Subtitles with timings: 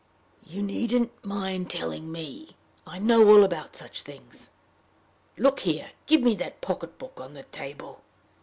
[0.47, 2.55] "You needn't mind telling me!
[2.87, 4.49] I know all about such things.
[5.37, 5.91] Look here!
[6.07, 8.01] Give me that pocket book on the table."